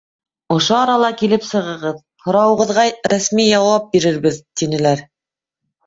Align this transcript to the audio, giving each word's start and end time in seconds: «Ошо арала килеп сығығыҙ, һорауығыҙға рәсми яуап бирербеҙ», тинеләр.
«Ошо 0.53 0.79
арала 0.85 1.11
килеп 1.19 1.45
сығығыҙ, 1.49 2.01
һорауығыҙға 2.25 2.89
рәсми 3.17 3.49
яуап 3.53 3.89
бирербеҙ», 3.95 4.45
тинеләр. 4.63 5.11